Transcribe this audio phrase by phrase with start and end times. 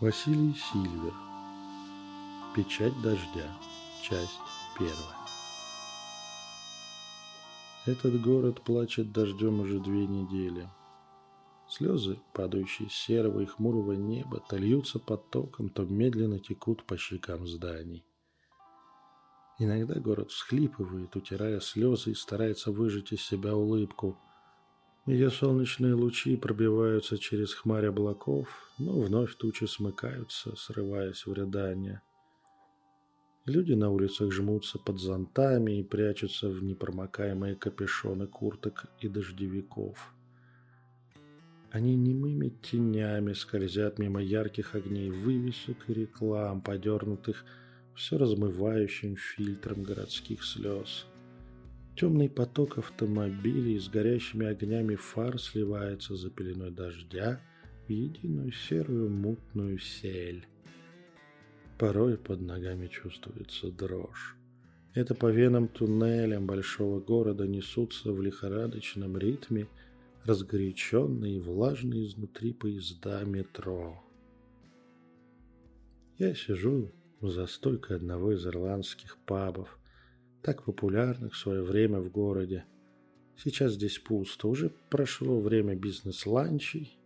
[0.00, 1.12] Василий Сильвер.
[2.54, 3.50] Печать дождя.
[4.00, 4.38] Часть
[4.78, 5.16] первая.
[7.84, 10.68] Этот город плачет дождем уже две недели.
[11.68, 17.48] Слезы, падающие с серого и хмурого неба, то льются потоком, то медленно текут по щекам
[17.48, 18.04] зданий.
[19.58, 24.16] Иногда город всхлипывает, утирая слезы и старается выжать из себя улыбку.
[25.08, 28.46] Ее солнечные лучи пробиваются через хмарь облаков,
[28.78, 32.02] но вновь тучи смыкаются, срываясь в рядание.
[33.46, 40.14] Люди на улицах жмутся под зонтами и прячутся в непромокаемые капюшоны курток и дождевиков.
[41.70, 47.46] Они немыми тенями скользят мимо ярких огней вывесок и реклам, подернутых
[47.94, 51.06] все размывающим фильтром городских слез.
[51.98, 57.40] Темный поток автомобилей с горящими огнями фар сливается за пеленой дождя
[57.88, 60.46] в единую серую мутную сель.
[61.76, 64.36] Порой под ногами чувствуется дрожь.
[64.94, 69.66] Это по венам туннелям большого города несутся в лихорадочном ритме
[70.24, 74.00] разгоряченные и влажные изнутри поезда метро.
[76.16, 79.76] Я сижу за стойкой одного из ирландских пабов,
[80.48, 82.64] так популярных в свое время в городе.
[83.36, 86.98] Сейчас здесь пусто, уже прошло время бизнес-ланчей,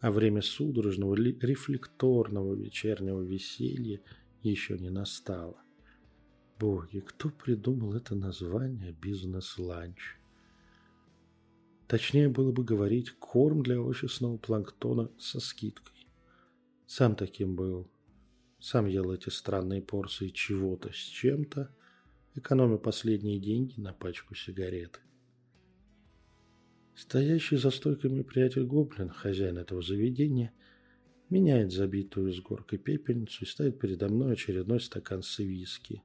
[0.00, 4.00] а время судорожного рефлекторного вечернего веселья
[4.42, 5.62] еще не настало.
[6.58, 10.16] Боги, кто придумал это название «бизнес-ланч»?
[11.86, 16.08] Точнее было бы говорить «корм для офисного планктона со скидкой».
[16.88, 17.88] Сам таким был
[18.58, 21.70] сам ел эти странные порции чего-то с чем-то,
[22.34, 25.00] экономя последние деньги на пачку сигарет.
[26.94, 30.52] Стоящий за стойкой мой приятель Гоблин, хозяин этого заведения,
[31.30, 36.02] меняет забитую с горкой пепельницу и ставит передо мной очередной стакан с виски.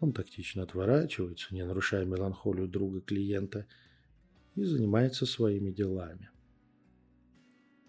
[0.00, 3.66] Он тактично отворачивается, не нарушая меланхолию друга клиента,
[4.54, 6.30] и занимается своими делами.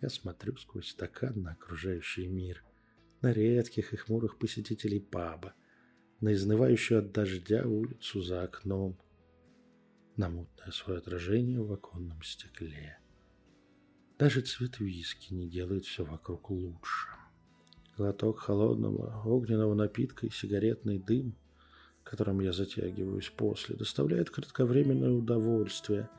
[0.01, 2.63] Я смотрю сквозь стакан на окружающий мир
[3.21, 5.53] на редких и хмурых посетителей паба,
[6.21, 8.97] на изнывающую от дождя улицу за окном,
[10.17, 12.97] на мутное свое отражение в оконном стекле.
[14.17, 17.07] Даже цвет виски не делает все вокруг лучше.
[17.97, 21.35] Глоток холодного огненного напитка и сигаретный дым,
[22.03, 26.09] которым я затягиваюсь после, доставляет кратковременное удовольствие,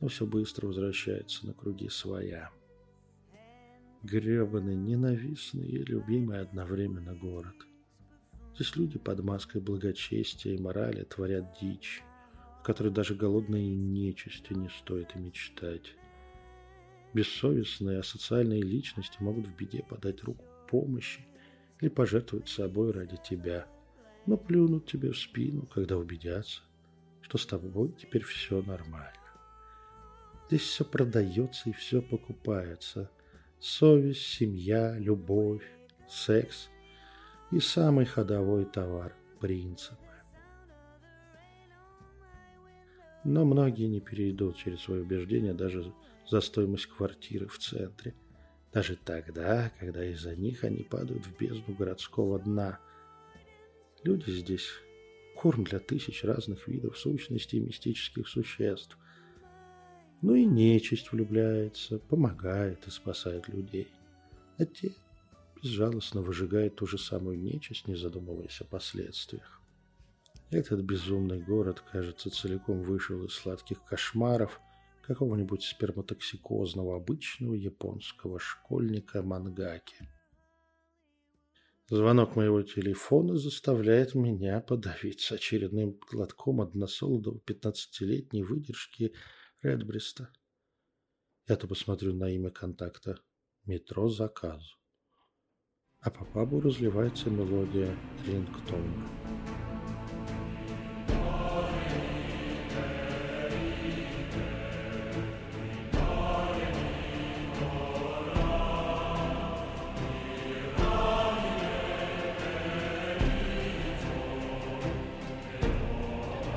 [0.00, 2.50] но все быстро возвращается на круги своя
[4.02, 7.54] гребаный, ненавистный и любимый одновременно город.
[8.60, 12.02] Здесь люди под маской благочестия и морали творят дичь,
[12.60, 15.94] о которой даже голодной нечисти не стоит и мечтать.
[17.14, 21.26] Бессовестные асоциальные личности могут в беде подать руку помощи
[21.80, 23.66] или пожертвовать собой ради тебя,
[24.26, 26.60] но плюнут тебе в спину, когда убедятся,
[27.22, 29.14] что с тобой теперь все нормально.
[30.48, 33.10] Здесь все продается и все покупается–
[33.58, 35.64] совесть, семья, любовь,
[36.10, 36.68] секс
[37.50, 39.96] и самый ходовой товар– принципы.
[43.24, 45.92] Но многие не перейдут через свои убеждения даже
[46.28, 48.14] за стоимость квартиры в центре.
[48.72, 52.78] Даже тогда, когда из-за них они падают в бездну городского дна.
[54.04, 54.70] Люди здесь–
[55.36, 58.96] корм для тысяч разных видов сущностей и мистических существ–
[60.22, 63.88] ну и нечисть влюбляется, помогает и спасает людей.
[64.58, 64.92] А те
[65.62, 69.60] безжалостно выжигают ту же самую нечисть, не задумываясь о последствиях.
[70.50, 74.60] Этот безумный город, кажется, целиком вышел из сладких кошмаров
[75.02, 80.08] какого-нибудь сперматоксикозного обычного японского школьника Мангаки.
[81.88, 89.12] Звонок моего телефона заставляет меня подавиться очередным глотком односолодовой пятнадцатилетней выдержки–
[89.62, 90.30] Редбриста.
[91.46, 93.20] Я-то посмотрю на имя контакта.
[93.66, 94.62] Метро заказ.
[96.02, 97.94] А по пабу разливается мелодия
[98.26, 99.06] рингтона.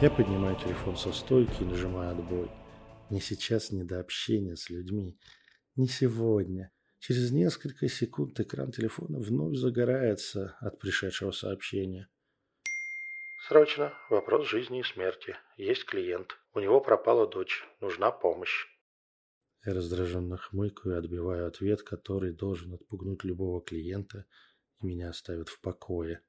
[0.02, 2.50] Я поднимаю телефон со стойки и нажимаю отбой.
[3.10, 5.18] Ни сейчас, ни до общения с людьми.
[5.76, 6.72] Не сегодня.
[7.06, 12.08] Через несколько секунд экран телефона вновь загорается от пришедшего сообщения.
[13.46, 13.94] Срочно.
[14.10, 15.36] Вопрос жизни и смерти.
[15.58, 16.38] Есть клиент.
[16.54, 17.68] У него пропала дочь.
[17.82, 18.68] Нужна помощь.
[19.66, 24.26] Я раздраженно хмыкаю и отбиваю ответ, который должен отпугнуть любого клиента
[24.80, 26.22] и меня оставит в покое.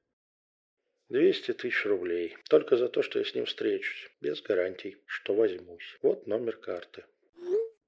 [1.07, 2.35] Двести тысяч рублей.
[2.49, 4.11] Только за то, что я с ним встречусь.
[4.19, 5.97] Без гарантий, что возьмусь.
[6.01, 7.05] Вот номер карты.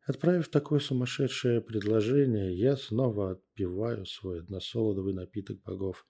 [0.08, 6.08] Отправив такое сумасшедшее предложение, я снова отпиваю свой односолодовый напиток богов.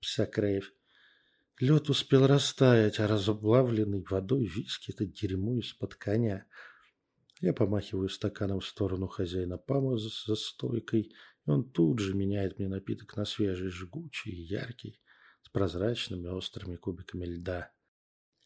[0.00, 0.72] Псакрейв.
[1.58, 6.46] Лед успел растаять, а разоблавленный водой виски– это дерьмо из-под коня–
[7.40, 11.00] я помахиваю стаканом в сторону хозяина Пама за стойкой,
[11.46, 15.00] и он тут же меняет мне напиток на свежий, жгучий и яркий,
[15.42, 17.72] с прозрачными острыми кубиками льда.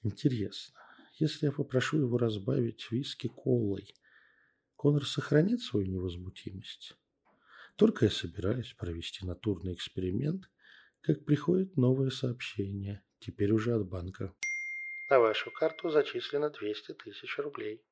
[0.04, 0.78] Интересно,
[1.14, 3.92] если я попрошу его разбавить виски колой,
[4.76, 6.96] Конор сохранит свою невозмутимость?
[7.76, 10.50] Только я собираюсь провести натурный эксперимент,
[11.00, 14.34] как приходит новое сообщение, теперь уже от банка.
[15.10, 17.84] На вашу карту зачислено 200 тысяч рублей.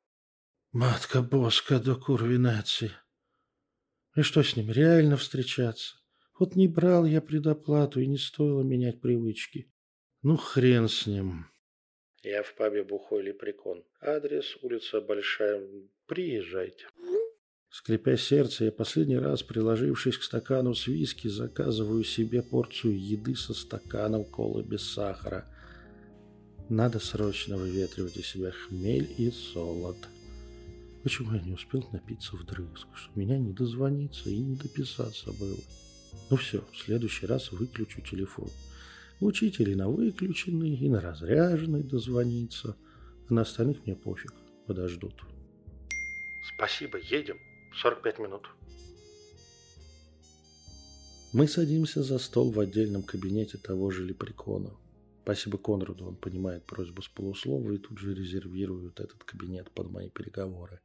[0.72, 2.92] Матка Боска до курвинации.
[4.16, 5.96] И что с ним, реально встречаться?
[6.38, 9.70] Вот не брал я предоплату и не стоило менять привычки.
[10.22, 11.46] Ну, хрен с ним.
[12.22, 13.84] Я в пабе Бухой Лепрекон.
[14.00, 15.68] Адрес улица Большая.
[16.12, 16.84] Приезжайте.
[17.70, 23.54] Скрипя сердце, я последний раз, приложившись к стакану с виски, заказываю себе порцию еды со
[23.54, 25.46] стаканом колы без сахара.
[26.68, 29.96] Надо срочно выветривать из себя хмель и солод.
[31.02, 35.60] Почему я не успел напиться вдрызг, что меня не дозвониться и не дописаться было?
[36.28, 38.50] Ну все, в следующий раз выключу телефон.
[39.20, 42.76] Учитель и на выключенный, и на разряженный дозвониться,
[43.30, 44.34] а на остальных мне пофиг,
[44.66, 45.14] подождут.
[46.42, 47.38] Спасибо, едем.
[47.80, 48.48] 45 минут.
[51.32, 54.70] Мы садимся за стол в отдельном кабинете того же Лепрекона.
[55.22, 60.10] Спасибо Конраду, он понимает просьбу с полуслова и тут же резервирует этот кабинет под мои
[60.10, 60.80] переговоры.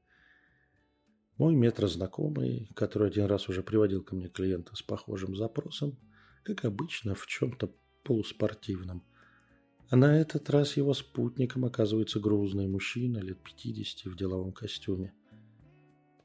[1.38, 5.98] Мой метрознакомый, который один раз уже приводил ко мне клиента с похожим запросом,
[6.44, 9.04] как обычно, в чем-то полуспортивном.
[9.90, 15.14] А на этот раз его спутником оказывается грузный мужчина лет 50 в деловом костюме.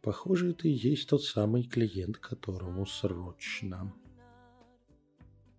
[0.02, 3.94] Похоже, это и есть тот самый клиент, которому срочно.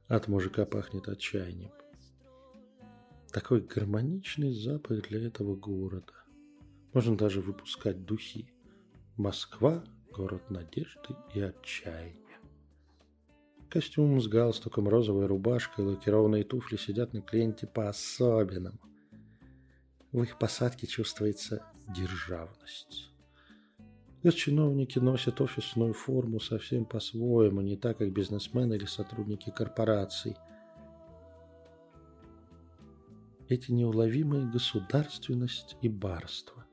[0.09, 1.71] От мужика пахнет отчаянием.
[3.31, 6.13] Такой гармоничный запах для этого города.
[6.93, 8.51] Можно даже выпускать духи.
[9.15, 9.81] Москва–
[10.11, 12.19] город надежды и отчаяния.
[13.69, 18.77] Костюм с галстуком, розовой рубашкой, лакированные туфли сидят на клиенте по-особенному.
[20.11, 23.12] В их посадке чувствуется державность.
[24.23, 30.35] Госчиновники носят офисную форму совсем по-своему, не так, как бизнесмены или сотрудники корпораций.
[33.49, 36.63] Эти неуловимые государственность и барство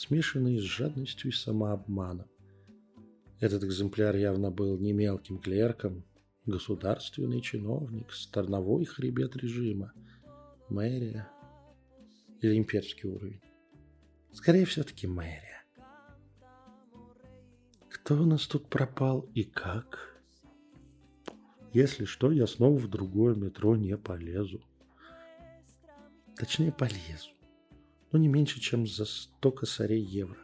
[0.00, 2.26] смешанные с жадностью и самообманом.
[3.38, 6.04] Этот экземпляр явно был не мелким клерком,
[6.46, 9.92] государственный чиновник, сторновой хребет режима,
[10.70, 11.28] мэрия
[12.40, 13.42] или имперский уровень.
[14.32, 15.59] Скорее все-таки мэрия.
[18.10, 20.20] Кто у нас тут пропал и как?
[21.72, 24.60] Если что, я снова в другое метро не полезу.
[26.34, 27.30] Точнее, полезу
[28.10, 30.40] но не меньше, чем за 100 косарей евро.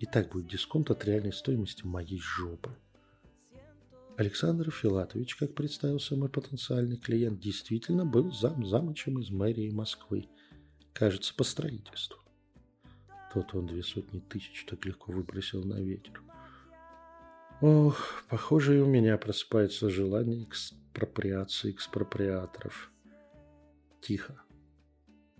[0.00, 2.76] И так будет дисконт от реальной стоимости моей жопы.
[4.18, 10.28] Александр Филатович, как представился мой потенциальный клиент, действительно был зам замочем из мэрии Москвы.
[10.92, 12.18] Кажется, по строительству.
[13.32, 16.22] Тот он две сотни тысяч так легко выбросил на ветер.
[17.62, 22.90] Ох, похоже, и у меня просыпается желание экспроприации экспроприаторов.
[24.00, 24.42] Тихо.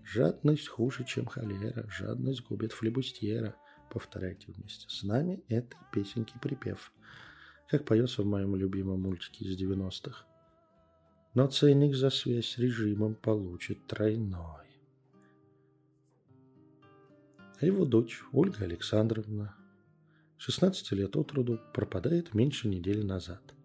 [0.05, 3.57] Жадность хуже, чем холера, жадность губит флебустьера.
[3.89, 6.93] Повторяйте вместе с нами этой песенки припев,
[7.67, 10.25] как поется в моем любимом мультике из 90-х.
[11.33, 14.69] Но ценник за связь с режимом получит тройной.
[17.59, 19.57] А его дочь, Ольга Александровна,
[20.43, 23.41] 16 лет от роду, пропадает меньше недели назад–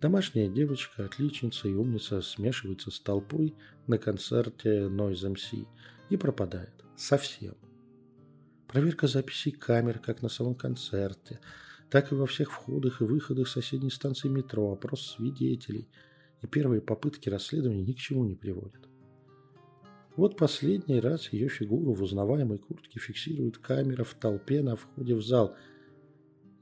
[0.00, 3.54] Домашняя девочка, отличница и умница смешивается с толпой
[3.86, 5.66] на концерте Noise MC
[6.10, 6.84] и пропадает.
[6.96, 7.54] Совсем.
[8.68, 11.40] Проверка записей камер как на самом концерте,
[11.90, 15.88] так и во всех входах и выходах соседней станции метро, опрос свидетелей
[16.42, 18.86] и первые попытки расследования ни к чему не приводят.
[20.14, 25.22] Вот последний раз ее фигуру в узнаваемой куртке фиксирует камера в толпе на входе в
[25.22, 25.56] зал,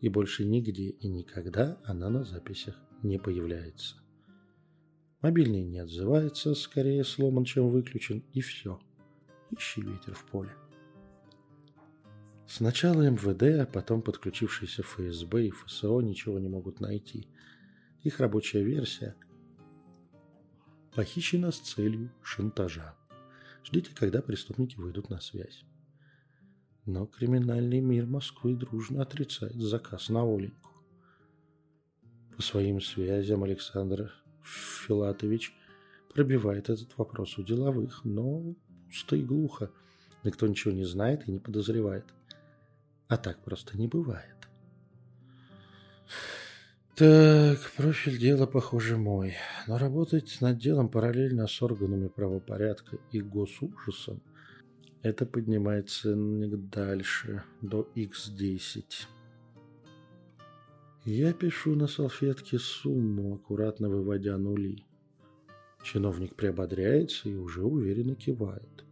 [0.05, 3.97] и больше нигде и никогда она на записях не появляется.
[5.23, 8.79] Мобильный не отзывается, скорее сломан, чем выключен, и все.
[9.51, 10.51] Ищи ветер в поле.
[12.47, 17.27] Сначала МВД, а потом подключившиеся ФСБ и ФСО ничего не могут найти.
[18.03, 19.17] Их рабочая версия
[20.95, 22.95] похищена с целью шантажа.
[23.65, 25.65] Ждите, когда преступники выйдут на связь.
[26.87, 30.71] Но криминальный мир Москвы дружно отрицает заказ на Оленьку.
[32.37, 34.13] По своим связям Александр
[34.43, 35.55] Филатович
[36.13, 38.55] пробивает этот вопрос у деловых, но
[38.87, 39.71] пусто и глухо.
[40.25, 42.05] Никто ничего не знает и не подозревает.
[43.09, 44.37] А так просто не бывает.
[46.97, 49.35] Так, профиль дела, похоже, мой.
[49.67, 54.21] Но работать над делом параллельно с органами правопорядка и госужасом–
[55.05, 58.85] это поднимает ценник дальше, до x10.
[61.05, 64.83] Я пишу на салфетке сумму, аккуратно выводя нули.
[65.83, 68.87] Чиновник приободряется и уже уверенно кивает.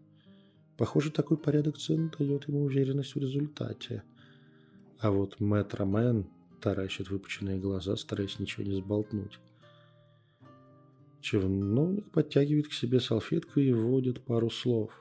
[0.77, 4.03] Похоже, такой порядок цен дает ему уверенность в результате.
[4.99, 6.27] А вот мэтромен
[6.61, 9.39] таращит выпученные глаза, стараясь ничего не сболтнуть.
[11.23, 14.93] Чиновник подтягивает к себе салфетку и вводит пару слов.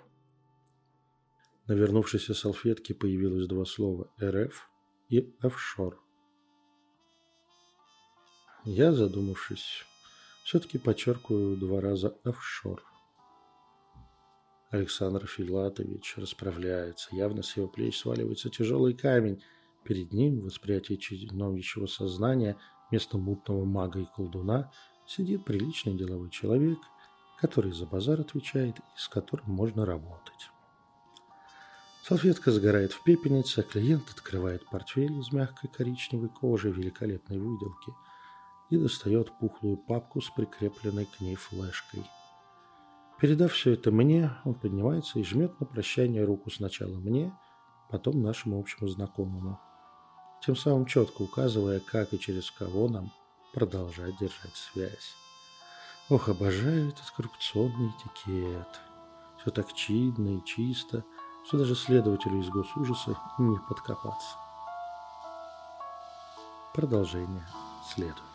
[1.71, 4.69] На вернувшейся салфетке появилось два слова «РФ»
[5.07, 6.03] и «офшор».
[8.65, 9.85] Я, задумавшись,
[10.43, 12.83] все-таки подчеркиваю два раза «офшор».
[14.69, 17.15] Александр Филатович расправляется.
[17.15, 19.41] Явно с его плеч сваливается тяжелый камень–
[19.83, 22.57] Перед ним, в восприятии чиновничьего сознания,
[22.89, 24.71] вместо мутного мага и колдуна,
[25.07, 26.77] сидит приличный деловой человек,
[27.39, 30.49] который за базар отвечает и с которым можно работать.
[32.03, 37.93] Салфетка сгорает в пепельнице, а клиент открывает портфель из мягкой коричневой кожи великолепной выделки
[38.69, 42.03] и достает пухлую папку с прикрепленной к ней флешкой.
[43.19, 47.31] Передав все это мне, он поднимается и жмет на прощание руку сначала мне,
[47.89, 49.59] потом нашему общему знакомому–
[50.41, 53.11] тем самым четко указывая, как и через кого нам
[53.53, 55.15] продолжать держать связь.
[56.09, 58.79] Ох, обожаю этот коррупционный этикет.
[59.39, 61.03] Все так чинно и чисто,
[61.45, 64.37] что даже следователю из госужаса не подкопаться.
[66.73, 67.45] Продолжение
[67.93, 68.30] следует.